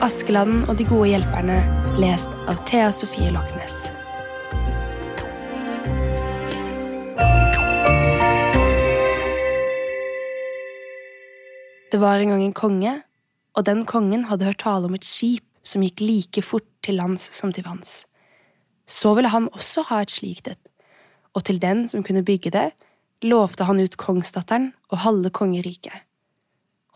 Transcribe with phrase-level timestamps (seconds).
[0.00, 1.58] Askeladden og de gode hjelperne,
[2.00, 3.90] lest av Thea Sofie Lochnes.
[11.92, 12.94] Det var en gang en konge,
[13.52, 17.28] og den kongen hadde hørt tale om et skip som gikk like fort til lands
[17.36, 18.06] som til vanns.
[18.88, 20.62] Så ville han også ha et slikt et,
[21.36, 22.70] og til den som kunne bygge det,
[23.20, 26.08] lovte han ut kongsdatteren og halve kongeriket.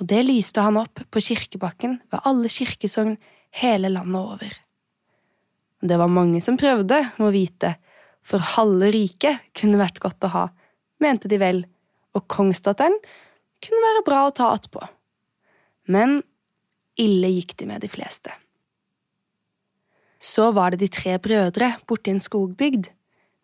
[0.01, 3.17] Og det lyste han opp på kirkebakken ved alle kirkesogn
[3.61, 4.55] hele landet over.
[5.85, 7.75] Det var mange som prøvde, må vite,
[8.25, 10.45] for halve riket kunne vært godt å ha,
[11.03, 11.65] mente de vel,
[12.17, 12.97] og kongsdatteren
[13.65, 14.81] kunne være bra å ta attpå.
[15.93, 16.23] Men
[17.01, 18.33] ille gikk det med de fleste.
[20.25, 22.89] Så var det de tre brødre borti en skogbygd.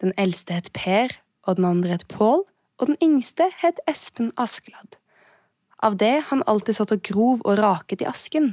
[0.00, 1.12] Den eldste het Per,
[1.44, 2.46] og den andre het Pål,
[2.80, 4.99] og den yngste het Espen Askeladd.
[5.82, 8.52] Av det han alltid satt og grov og raket i asken.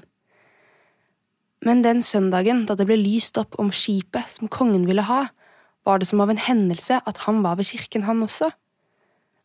[1.65, 5.25] Men den søndagen da det ble lyst opp om skipet som kongen ville ha,
[5.87, 8.51] var det som av en hendelse at han var ved kirken, han også.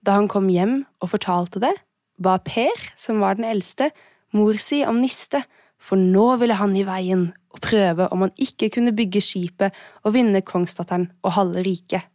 [0.03, 1.75] Da han kom hjem og fortalte det,
[2.23, 3.91] ba Per, som var den eldste,
[4.35, 5.43] mor si om niste,
[5.83, 10.15] for nå ville han i veien og prøve om han ikke kunne bygge skipet og
[10.17, 12.07] vinne kongsdatteren og halve riket.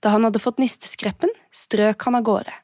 [0.00, 2.54] Da han hadde fått nisteskreppen, strøk han av gårde.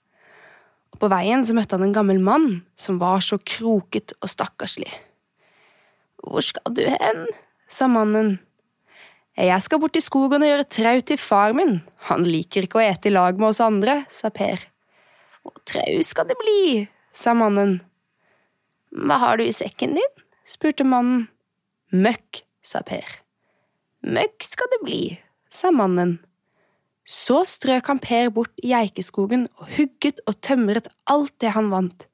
[1.00, 2.48] På veien så møtte han en gammel mann
[2.80, 4.90] som var så kroket og stakkarslig.
[6.24, 7.26] Hvor skal du hen?
[7.68, 8.36] sa mannen.
[9.36, 12.84] Jeg skal bort i skogen og gjøre trau til far min, han liker ikke å
[12.86, 14.62] ete i lag med oss andre, sa Per.
[15.44, 17.80] Og trau skal det bli, sa mannen.
[18.96, 20.24] Hva har du i sekken din?
[20.46, 21.26] spurte mannen.
[21.92, 23.18] Møkk, sa Per.
[24.06, 25.02] Møkk skal det bli,
[25.52, 26.16] sa mannen.
[27.06, 32.08] Så strøk han Per bort i eikeskogen og hugget og tømret alt det han vant.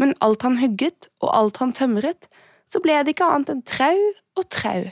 [0.00, 2.30] Men alt han hugget og alt han tømret,
[2.64, 3.98] så ble det ikke annet enn trau
[4.40, 4.86] og trau.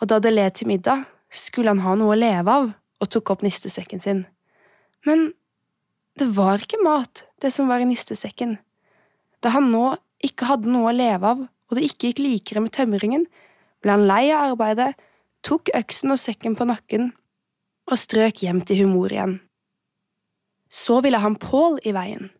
[0.00, 3.34] Og da det led til middag, skulle han ha noe å leve av og tok
[3.34, 4.24] opp nistesekken sin.
[5.04, 5.28] Men
[6.16, 8.56] det var ikke mat, det som var i nistesekken.
[9.44, 9.90] Da han nå
[10.24, 13.26] ikke hadde noe å leve av og det ikke gikk likere med tømringen,
[13.84, 14.94] ble han lei av arbeidet,
[15.44, 17.10] tok øksen og sekken på nakken
[17.86, 19.38] og strøk hjem til humor igjen.
[20.68, 22.30] Så ville han Pål i veien,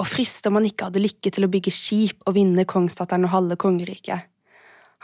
[0.00, 3.34] og friste om han ikke hadde lykke til å bygge skip og vinne kongsdatteren og
[3.34, 4.24] halve kongeriket.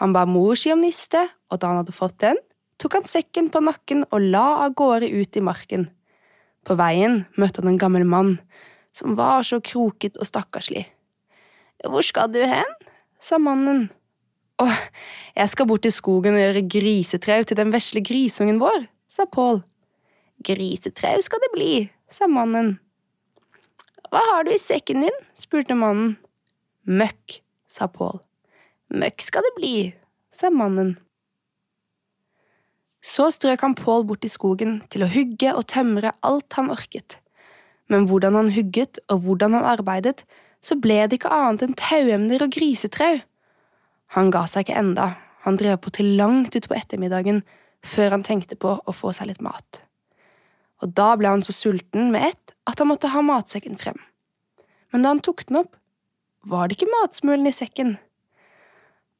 [0.01, 2.41] Han ba mor si om niste, og da han hadde fått den,
[2.81, 5.91] tok han sekken på nakken og la av gårde ut i marken.
[6.65, 8.39] På veien møtte han en gammel mann
[8.97, 10.87] som var så kroket og stakkarslig.
[11.85, 12.77] Hvor skal du hen?
[13.21, 13.91] sa mannen.
[14.61, 14.77] Åh,
[15.37, 19.61] jeg skal bort til skogen og gjøre grisetrau til den vesle grisungen vår, sa Pål.
[20.41, 21.73] Grisetrau skal det bli,
[22.09, 22.79] sa mannen.
[24.09, 25.17] Hva har du i sekken din?
[25.37, 26.15] spurte mannen.
[26.89, 28.23] Møkk, sa Pål.
[28.89, 29.75] Møkk skal det bli,
[30.33, 30.95] sa mannen.
[33.05, 37.19] Så strøk han Pål bort i skogen til å hugge og tømre alt han orket.
[37.93, 40.25] Men hvordan han hugget og hvordan han arbeidet,
[40.65, 43.21] så ble det ikke annet enn tauemner og grisetrau.
[44.17, 45.13] Han ga seg ikke enda,
[45.45, 47.45] han drev på til langt utpå ettermiddagen
[47.85, 49.85] før han tenkte på å få seg litt mat
[50.81, 53.99] og da ble han så sulten med ett at han måtte ha matsekken frem.
[54.93, 55.75] Men da han tok den opp,
[56.47, 57.99] var det ikke matsmulen i sekken.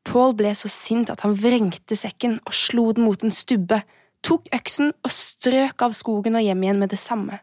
[0.09, 3.83] Paul ble så sint at han vrengte sekken og slo den mot en stubbe,
[4.25, 7.41] tok øksen og strøk av skogen og hjem igjen med det samme.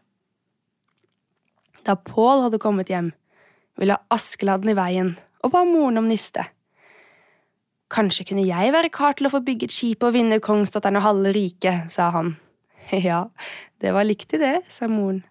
[1.86, 3.12] Da Paul hadde kommet hjem,
[3.78, 5.14] ville Askeladden i veien
[5.46, 6.42] og ba moren om niste.
[7.88, 11.32] Kanskje kunne jeg være kar til å få bygget skip og vinne kongsdatteren og halve
[11.32, 12.34] riket, sa han.
[13.08, 13.28] Ja,
[13.80, 15.22] det var liktig det, sa moren.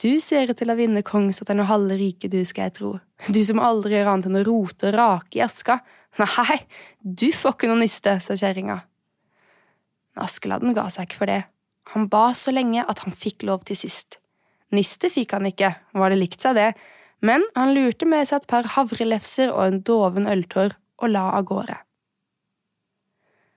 [0.00, 2.92] Du ser ut til å vinne kongsdatteren og halve riket, du, skal jeg tro.
[3.28, 5.76] Du som aldri gjør annet enn å rote og rake i aska.
[6.18, 6.56] Nei,
[7.04, 8.78] du får ikke noe niste, sa kjerringa.
[10.20, 11.42] Askeladden ga seg ikke for det.
[11.92, 14.18] Han ba så lenge at han fikk lov til sist.
[14.72, 16.70] Niste fikk han ikke, var det likt seg det,
[17.20, 21.44] men han lurte med seg et par havrelefser og en doven øltår og la av
[21.50, 21.76] gårde.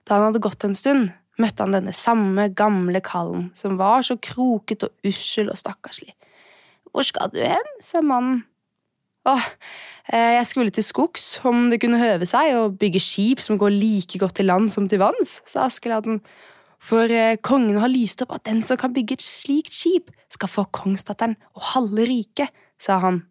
[0.04, 4.16] Da han hadde gått en stund, møtte han denne samme gamle kallen, som var så
[4.22, 6.14] kroket og ussel og stakkarslig.
[6.94, 7.70] Hvor skal du hen?
[7.82, 8.44] sa mannen.
[9.26, 9.44] Åh,
[10.12, 13.72] eh, jeg skulle til skogs, om det kunne høve seg, og bygge skip som går
[13.72, 16.20] like godt til land som til vanns, sa Askeladden.
[16.78, 20.50] For eh, kongen har lyst opp at den som kan bygge et slikt skip, skal
[20.50, 23.22] få kongsdatteren og halve riket, sa han.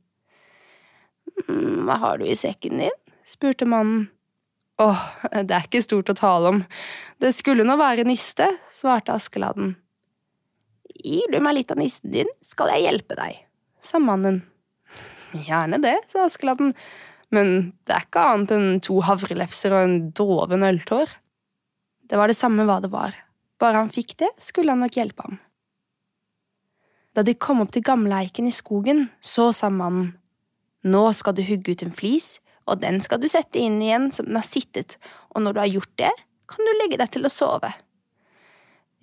[1.47, 2.99] «Mm, hva har du i sekken din?
[3.27, 4.09] spurte mannen.
[4.81, 5.01] Åh,
[5.45, 6.61] det er ikke stort å tale om.
[7.21, 9.75] Det skulle nå være niste, svarte Askeladden.
[11.03, 13.37] Gir du meg litt av nisten din, skal jeg hjelpe deg,
[13.83, 14.41] sa mannen.
[15.33, 16.73] Gjerne det, sa Askeladden,
[17.33, 21.09] men det er ikke annet enn to havrelefser og en doven øltår.
[22.09, 23.15] Det var det samme hva det var,
[23.61, 25.39] bare han fikk det, skulle han nok hjelpe ham.
[27.13, 30.15] Da de kom opp til gamleiken i skogen, så sa mannen,
[30.83, 34.29] Nå skal du hugge ut en flis, og den skal du sette inn igjen som
[34.29, 34.97] den har sittet,
[35.35, 36.11] og når du har gjort det,
[36.49, 37.71] kan du legge deg til å sove.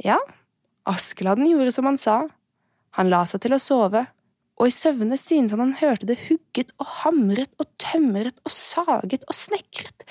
[0.01, 0.19] Ja,
[0.89, 2.17] Askeladden gjorde som han sa.
[2.99, 4.07] Han la seg til å sove,
[4.61, 9.25] og i søvne syntes han han hørte det hugget og hamret og tømret og saget
[9.29, 10.05] og snekret,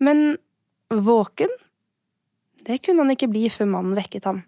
[0.00, 0.36] men
[0.88, 1.50] våken,
[2.64, 4.44] det kunne han ikke bli før mannen vekket ham.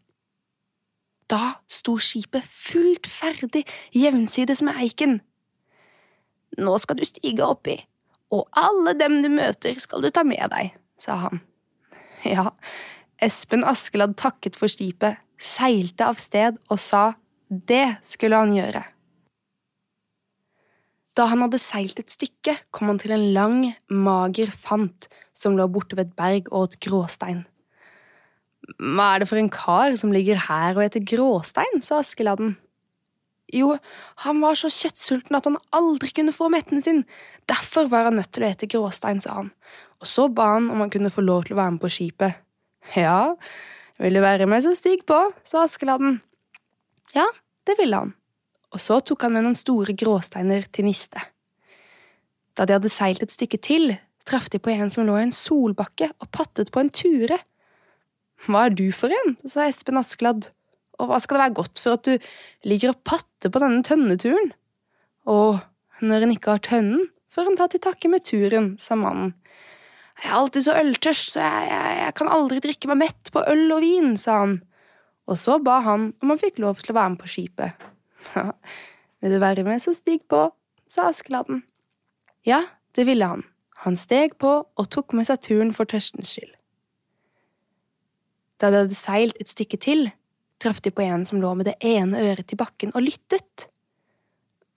[1.28, 3.64] Da sto skipet fullt ferdig
[3.96, 5.18] jevnsides med eiken.
[6.56, 7.80] Nå skal du stige oppi,
[8.34, 11.42] og alle dem du møter skal du ta med deg, sa han.
[12.26, 12.50] Ja,
[13.22, 17.12] Espen Askeladd takket for skipet, seilte av sted og sa
[17.48, 18.82] det skulle han gjøre.
[21.16, 25.06] Da han hadde seilt et stykke, kom han til en lang, mager fant
[25.36, 27.44] som lå borte ved et berg og et gråstein.
[28.76, 32.56] Hva er det for en kar som ligger her og heter Gråstein, sa Askeladden.
[33.54, 33.76] Jo,
[34.24, 37.04] han var så kjøttsulten at han aldri kunne få metten sin,
[37.46, 39.52] derfor var han nødt til å ete Gråstein, sa han,
[40.02, 42.40] og så ba han om han kunne få lov til å være med på skipet.
[42.96, 43.36] Ja,
[44.02, 46.18] vil du være med, så stig på, sa Askeladden.
[47.14, 47.26] Ja,
[47.66, 48.12] det ville han,
[48.74, 51.22] og så tok han med noen store gråsteiner til Niste.
[52.56, 53.94] Da de hadde seilt et stykke til,
[54.26, 57.38] traff de på en som lå i en solbakke og pattet på en ture.
[58.46, 59.36] Hva er du for en?
[59.46, 60.50] sa Espen Askeladd.
[61.00, 62.28] Og hva skal det være godt for at du
[62.68, 64.52] ligger og patter på denne tønneturen?
[65.28, 65.58] Og
[66.04, 69.34] når en ikke har tønnen, får en ta til takke med turen, sa mannen.
[70.22, 73.42] Jeg er alltid så øltørst, så jeg, jeg, jeg kan aldri drikke meg mett på
[73.52, 74.54] øl og vin, sa han.
[75.28, 77.86] Og så ba han om han fikk lov til å være med på skipet.
[79.20, 80.46] Vil du være med, så stig på,
[80.88, 81.64] sa Askeladden.
[82.46, 82.62] Ja,
[82.96, 83.44] det ville han.
[83.84, 86.52] Han steg på og tok med seg turen for tørstens skyld.
[88.56, 90.06] Da de hadde seilt et stykke til,
[90.62, 93.68] traff de på en som lå med det ene øret til bakken og lyttet.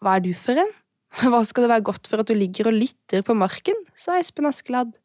[0.03, 0.71] Hva er du for en?
[1.31, 3.77] Hva skal det være godt for at du ligger og lytter på marken?
[3.99, 4.97] sa Espen Askeladd.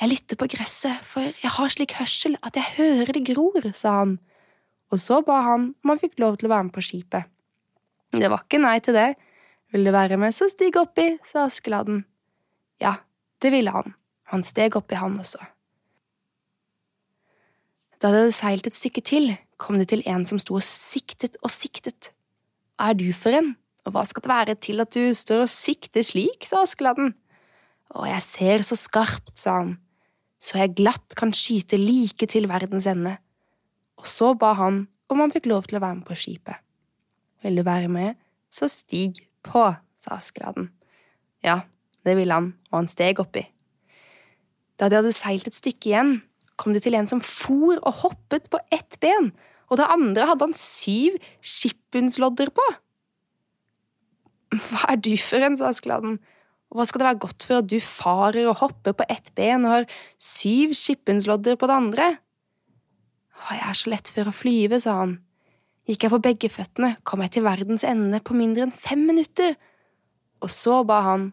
[0.00, 4.00] Jeg lytter på gresset, for jeg har slik hørsel at jeg hører det gror, sa
[4.00, 4.16] han,
[4.90, 7.30] og så ba han om han fikk lov til å være med på skipet.
[8.14, 9.12] Det var ikke nei til det.
[9.74, 12.04] Vil du være med, så stig oppi, sa Askeladden.
[12.82, 12.96] Ja,
[13.42, 13.94] det ville han.
[14.30, 15.40] Han steg oppi, han også.
[18.04, 21.38] Da de hadde seilt et stykke til, kom de til en som sto og siktet
[21.40, 22.10] og siktet.
[22.76, 23.54] Hva er du for en,
[23.88, 27.14] og hva skal det være til at du står og sikter slik, sa Askeladden.
[27.96, 29.70] Å, jeg ser så skarpt, sa han,
[30.36, 33.14] så jeg glatt kan skyte like til verdens ende.
[33.96, 36.60] Og så ba han om han fikk lov til å være med på skipet.
[37.40, 38.20] Vil du være med,
[38.52, 39.64] så stig på,
[39.96, 40.68] sa Askeladden.
[41.40, 41.62] Ja,
[42.04, 43.46] det ville han, og han steg oppi.
[44.76, 46.16] Da de hadde seilt et stykke igjen,
[46.60, 49.32] kom det til en som for og hoppet på ett ben,
[49.70, 52.66] og det andre hadde han syv skipbundslodder på.
[54.54, 56.18] Hva er du for en, sa Askeladden,
[56.70, 59.66] og hva skal det være godt for at du farer og hopper på ett ben
[59.66, 59.88] og har
[60.22, 62.08] syv skipbundslodder på det andre?
[63.34, 65.18] Å, jeg er så lett for å flyve, sa han.
[65.88, 69.56] Gikk jeg på begge føttene, kom jeg til verdens ende på mindre enn fem minutter.
[70.44, 71.30] Og så ba han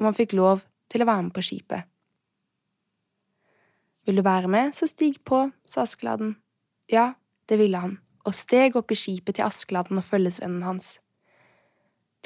[0.00, 1.91] om han fikk lov til å være med på skipet.
[4.06, 6.36] Vil du være med, så stig på, sa Askeladden.
[6.90, 7.12] Ja,
[7.48, 10.96] det ville han, og steg opp i skipet til Askeladden og følgesvennen hans.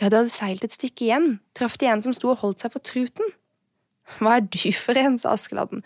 [0.00, 2.72] Da de hadde seilt et stykke igjen, traff de en som sto og holdt seg
[2.72, 3.32] for truten.
[4.18, 5.84] Hva er du for en, sa Askeladden,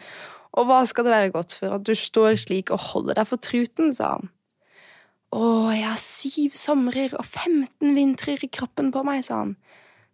[0.50, 3.42] og hva skal det være godt for at du står slik og holder deg for
[3.42, 4.30] truten, sa han.
[5.30, 9.54] Å, jeg har syv somrer og femten vintrer i kroppen på meg, sa han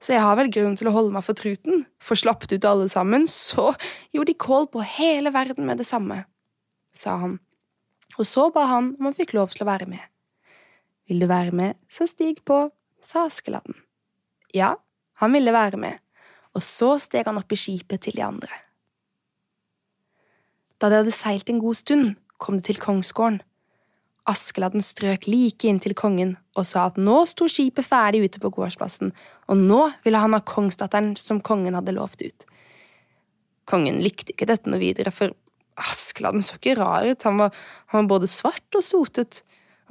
[0.02, 2.88] så jeg har vel grunn til å holde meg for truten, for slappet ut alle
[2.92, 3.72] sammen, så
[4.12, 6.24] gjorde de kål på hele verden med det samme,
[6.92, 7.38] sa han,
[8.16, 10.02] og så ba han om han fikk lov til å være med.
[11.06, 12.66] Vil du være med, så stig på,
[13.00, 13.76] sa Askeladden.
[14.54, 14.74] Ja,
[15.22, 16.00] han ville være med,
[16.56, 18.52] og så steg han opp i skipet til de andre.
[20.80, 23.40] Da de hadde seilt en god stund, kom de til kongsgården.
[24.26, 28.50] Askeladden strøk like inn til kongen og sa at nå sto skipet ferdig ute på
[28.56, 29.12] gårdsplassen,
[29.46, 32.46] og nå ville han ha kongsdatteren som kongen hadde lovt ut.
[33.70, 35.34] Kongen likte ikke dette noe videre, for
[35.76, 37.54] Askeladden så ikke rar ut, han var,
[37.92, 39.42] han var både svart og sotet,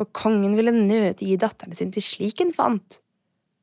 [0.02, 3.00] og kongen ville nødig gi datteren sin til slik en fant.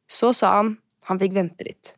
[0.09, 0.77] Så sa han
[1.09, 1.97] han fikk vente litt.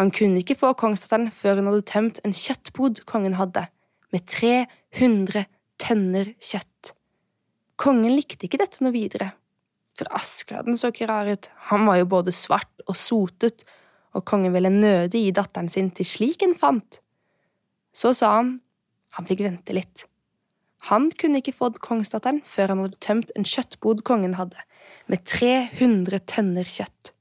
[0.00, 3.68] Han kunne ikke få kongsdatteren før hun hadde tømt en kjøttbod kongen hadde,
[4.10, 5.44] med 300
[5.78, 6.94] tønner kjøtt.
[7.80, 9.30] Kongen likte ikke dette noe videre,
[9.96, 13.64] for Askeladden så ikke rar ut, han var jo både svart og sotet,
[14.12, 17.00] og kongen ville nødig gi datteren sin til slik en fant.
[17.96, 18.58] Så sa han
[19.16, 20.04] han fikk vente litt.
[20.88, 24.60] Han kunne ikke fått kongsdatteren før han hadde tømt en kjøttbod kongen hadde,
[25.10, 27.12] med 300 tønner kjøtt.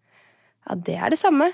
[0.67, 1.49] Ja, det er det samme.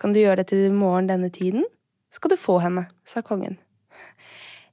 [0.00, 1.64] Kan du gjøre det til i morgen denne tiden,
[2.12, 3.56] skal du få henne, sa kongen.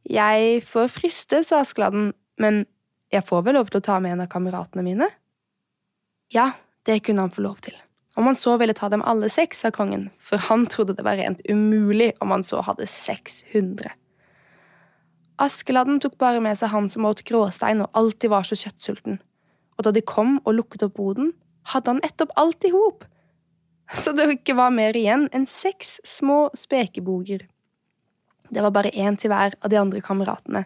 [0.10, 2.12] Jeg får friste, sa Askeladden,
[2.42, 2.64] men
[3.14, 5.08] jeg får vel lov til å ta med en av kameratene mine?
[6.34, 6.52] Ja,
[6.86, 7.76] det kunne han få lov til.
[8.20, 11.18] Om han så ville ta dem alle seks, sa kongen, for han trodde det var
[11.18, 13.94] rent umulig om han så hadde 600.
[15.40, 19.22] Askeladden tok bare med seg han som åt gråstein og alltid var så kjøttsulten,
[19.78, 21.32] og da de kom og lukket opp boden,
[21.72, 23.06] hadde han ett opp alt i hop,
[23.94, 27.48] så det ikke var mer igjen enn seks små spekeboger.
[28.50, 30.66] Det var bare én til hver av de andre kameratene.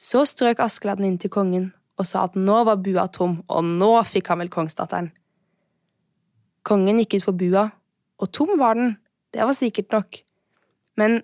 [0.00, 3.90] Så strøk Askeladden inn til kongen og sa at nå var bua tom, og nå
[4.08, 5.10] fikk han vel kongsdatteren.
[6.64, 7.66] Kongen gikk ut på bua,
[8.20, 8.94] og tom var den,
[9.36, 10.22] det var sikkert nok.
[10.96, 11.20] Men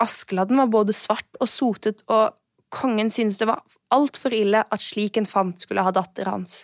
[0.00, 2.32] Askeladden var både svart og sotet, og
[2.72, 3.60] kongen syntes det var
[3.94, 6.62] altfor ille at slik en fant skulle ha datter hans.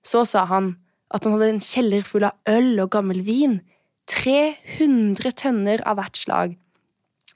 [0.00, 0.78] Så sa han
[1.12, 3.60] at han hadde en kjeller full av øl og gammel vin,
[4.08, 6.56] 300 tønner av hvert slag,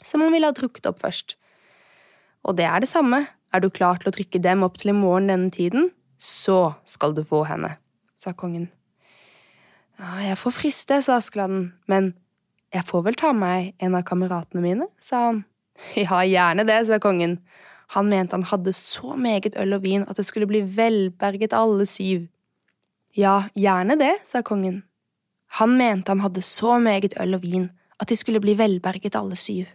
[0.01, 1.37] som han ville ha drukket opp først.
[2.49, 4.97] Og det er det samme, er du klar til å trykke dem opp til i
[4.97, 7.75] morgen denne tiden, så skal du få henne,
[8.17, 8.69] sa kongen.
[10.01, 12.13] Ja, jeg får friste, sa Askeladden, men
[12.73, 15.43] jeg får vel ta meg en av kameratene mine, sa han.
[15.97, 17.39] Ja, gjerne det, sa kongen.
[17.93, 21.85] Han mente han hadde så meget øl og vin at det skulle bli velberget alle
[21.89, 22.27] syv.
[23.17, 24.83] Ja, gjerne det, sa kongen.
[25.59, 27.69] Han mente han hadde så meget øl og vin
[28.01, 29.69] at de skulle bli velberget alle syv.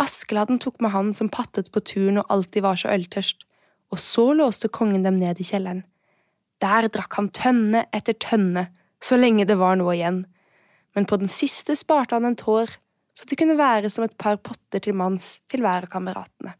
[0.00, 3.44] Askeladden tok med han som pattet på turen og alltid var så øltørst,
[3.92, 5.84] og så låste kongen dem ned i kjelleren.
[6.60, 8.68] Der drakk han tønne etter tønne,
[9.00, 10.24] så lenge det var noe igjen
[10.94, 12.72] men på den siste sparte han en tår,
[13.14, 16.54] så det kunne være som et par potter til manns til hver av kameratene.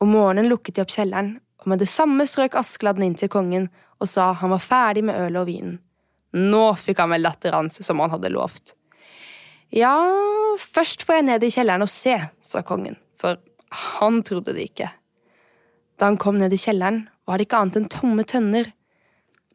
[0.00, 3.68] Om morgenen lukket de opp kjelleren, og med det samme strøk Askeladden inn til kongen
[4.00, 5.78] og sa han var ferdig med ølet og vinen.
[6.32, 8.72] Nå fikk han vel latterans som han hadde lovt.
[9.70, 9.94] Ja,
[10.58, 13.38] først får jeg ned i kjelleren og se, sa kongen, for
[13.94, 14.90] han trodde det ikke.
[16.00, 18.72] Da han kom ned i kjelleren, var det ikke annet enn tomme tønner,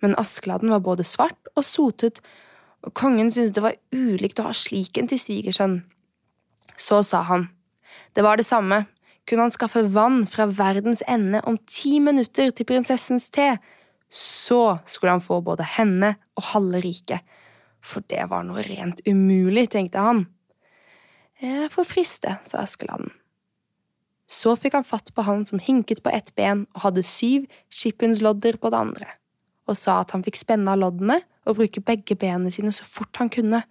[0.04, 2.22] men Askeladden var både svart og sotet
[2.86, 5.80] og kongen syntes det var ulikt å ha slik en til svigersønn.
[6.78, 7.48] Så sa han,
[8.14, 8.86] det var det samme,
[9.26, 13.56] kunne han skaffe vann fra verdens ende om ti minutter til prinsessens te,
[14.10, 17.26] så skulle han få både henne og halve riket,
[17.86, 20.24] for det var noe rent umulig, tenkte han.
[21.42, 23.12] Jeg får friste, sa Askeladden.
[24.26, 28.58] Så fikk han fatt på han som hinket på ett ben og hadde syv skippunslodder
[28.58, 29.12] på det andre
[29.70, 33.18] og sa at han fikk spenne av loddene og bruke begge benene sine så fort
[33.22, 33.64] han kunne,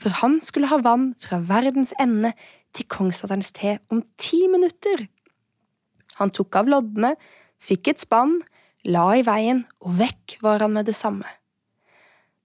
[0.00, 2.34] for han skulle ha vann fra verdens ende
[2.76, 5.06] til kongsdatterens te om ti minutter.
[6.20, 7.14] Han tok av loddene,
[7.58, 8.38] fikk et spann,
[8.88, 11.26] la i veien, og vekk var han med det samme.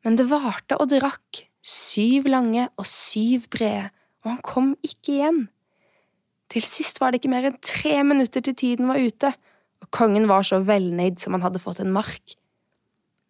[0.04, 3.90] Men det varte og drakk, syv lange og syv brede,
[4.24, 5.42] og han kom ikke igjen.
[6.52, 9.32] Til sist var det ikke mer enn tre minutter til tiden var ute,
[9.84, 12.36] og kongen var så velnøyd som han hadde fått en mark.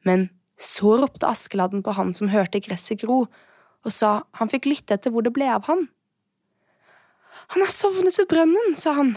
[0.03, 0.27] Men
[0.60, 3.25] så ropte Askeladden på han som hørte gresset gro,
[3.84, 5.88] og sa han fikk lytte etter hvor det ble av han.
[7.53, 9.15] Han er sovnet ved brønnen, sa han.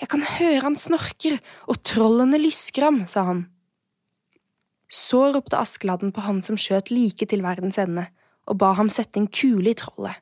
[0.00, 1.38] Jeg kan høre han snorker,
[1.70, 3.44] og trollene lysker ham, sa han.
[4.92, 8.06] Så ropte Askeladden på han som skjøt like til verdens ende,
[8.44, 10.18] og ba ham sette en kule i trollet.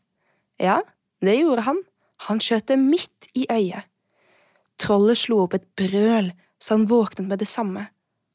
[0.60, 0.80] Ja,
[1.24, 1.80] det gjorde han,
[2.28, 3.88] han skjøt det midt i øyet.
[4.80, 7.88] Trollet slo opp et brøl så han våknet med det samme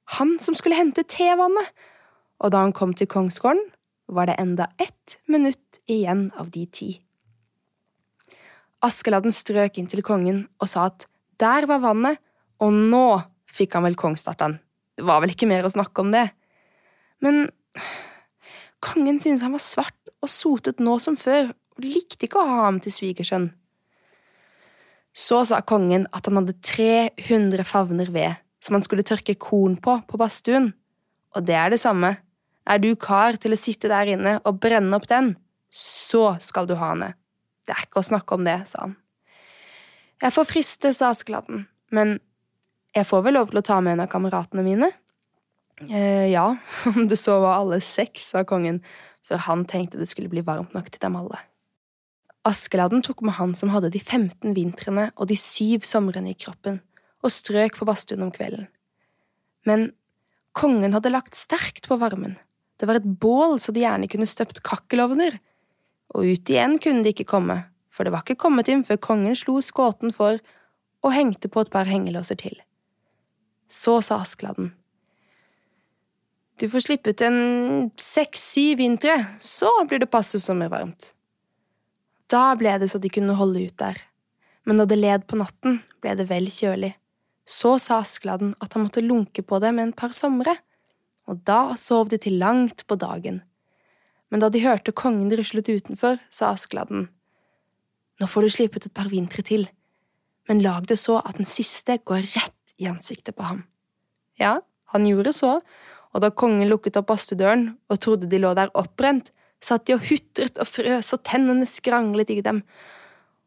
[0.05, 1.71] han som skulle hente tevannet,
[2.43, 3.63] og da han kom til kongsgården,
[4.07, 6.89] var det enda ett minutt igjen av de ti.
[8.85, 11.07] Askeladden strøk inn til kongen og sa at
[11.41, 12.21] der var vannet,
[12.61, 13.07] og nå
[13.49, 14.59] fikk han vel kongsdatteren.
[14.95, 16.29] Det var vel ikke mer å snakke om det.
[17.23, 17.47] Men
[18.83, 22.65] kongen syntes han var svart og sotet nå som før, og likte ikke å ha
[22.69, 23.49] ham til svigersønn.
[25.15, 29.99] Så sa kongen at han hadde 300 favner ved som han skulle tørke korn på
[30.09, 30.71] på badstuen,
[31.35, 32.15] og det er det samme.
[32.65, 35.35] Er du kar til å sitte der inne og brenne opp den,
[35.69, 37.11] så skal du ha henne.
[37.65, 38.95] Det er ikke å snakke om det, sa han.
[40.23, 42.17] Jeg får friste, sa Askeladden, men
[42.95, 44.89] jeg får vel lov til å ta med en av kameratene mine?
[45.89, 46.47] Eh, ja,
[46.93, 48.79] om du så var alle seks, sa kongen,
[49.25, 51.41] for han tenkte det skulle bli varmt nok til dem alle.
[52.45, 56.79] Askeladden tok med han som hadde de 15 vintrene og de syv somrene i kroppen,
[57.25, 58.67] og strøk på badstuen om kvelden.
[59.65, 59.89] Men
[60.55, 62.37] kongen hadde lagt sterkt på varmen.
[62.77, 65.39] Det var et bål så de gjerne kunne støpt kakkelovner.
[66.13, 69.35] Og ut igjen kunne de ikke komme, for det var ikke kommet inn før kongen
[69.35, 70.37] slo skåten for
[71.05, 72.55] og hengte på et par hengelåser til.
[73.67, 74.73] Så sa Askeladden.
[76.55, 81.11] Du får slippe ut en seks–syv vintre, så blir det passe sommervarmt.
[82.31, 83.99] Da ble det så de kunne holde ut der,
[84.63, 86.93] men da det led på natten, ble det vel kjølig.
[87.45, 90.55] Så sa Askeladden at han måtte lunke på det med en par somre,
[91.27, 93.41] og da sov de til langt på dagen.
[94.31, 97.09] Men da de hørte kongen ruslet utenfor, sa Askeladden,
[98.15, 99.65] Nå får du slippe ut et par vintre til,
[100.47, 103.63] men lag det så at den siste går rett i ansiktet på ham.
[104.39, 104.59] Ja,
[104.93, 105.57] han gjorde så,
[106.15, 109.31] og da kongen lukket opp badstuedøren og trodde de lå der oppbrent,
[109.63, 112.61] satt de og hutret og frøs og tennene skranglet i dem,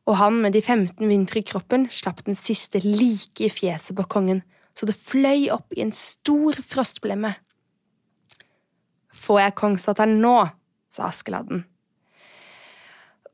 [0.09, 4.07] og han med de 15 vintre i kroppen slapp den siste like i fjeset på
[4.09, 4.41] kongen,
[4.73, 7.35] så det fløy opp i en stor frostblemme.
[9.13, 10.37] Får jeg kongsdatteren nå?
[10.89, 11.67] sa Askeladden.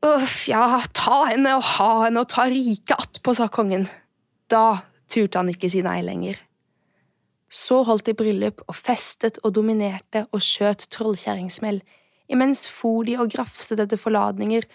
[0.05, 3.87] Uff, ja, ta henne og ha henne og ta riket attpå, sa kongen.
[4.51, 4.81] Da
[5.11, 6.39] turte han ikke si nei lenger.
[7.51, 11.79] Så holdt de bryllup og festet og dominerte og skjøt trollkjerringsmell,
[12.31, 14.65] imens for de og grafset etter forladninger,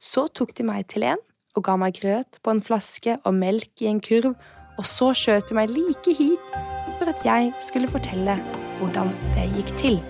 [0.00, 1.22] så tok de meg til en
[1.56, 4.34] og ga meg grøt på en flaske og melk i en kurv,
[4.76, 6.52] og så skjøt de meg like hit
[6.98, 8.36] for at jeg skulle fortelle
[8.80, 10.04] hvordan det gikk til.